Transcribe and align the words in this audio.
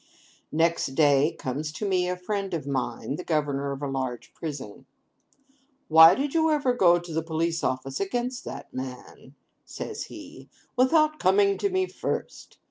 Next 0.51 0.95
day 0.95 1.33
comes 1.37 1.71
to 1.73 1.87
me 1.87 2.09
a 2.09 2.17
friend 2.17 2.55
of 2.55 2.65
mine, 2.65 3.17
the 3.17 3.23
governor 3.23 3.71
of 3.71 3.83
a 3.83 3.87
large 3.87 4.33
prison. 4.33 4.87
'Why 5.89 6.15
did 6.15 6.33
you 6.33 6.49
ever 6.49 6.73
go 6.73 6.97
to 6.97 7.13
the 7.13 7.21
Police 7.21 7.63
Office 7.63 7.99
against 7.99 8.43
that 8.45 8.73
man,' 8.73 9.35
says 9.63 10.05
he, 10.05 10.49
'without 10.75 11.19
coming 11.19 11.55
to 11.59 11.69
me 11.69 11.85
first? 11.85 12.57